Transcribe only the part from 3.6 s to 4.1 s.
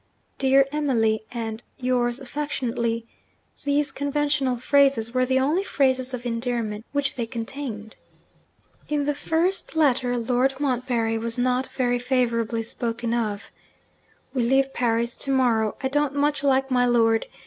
these